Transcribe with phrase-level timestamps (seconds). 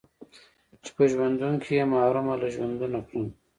[0.83, 3.31] چې په ژوندون کښې يې محرومه له ژوندونه کړمه